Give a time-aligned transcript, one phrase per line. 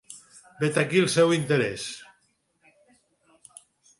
[0.63, 1.85] Vet aquí el seu interès.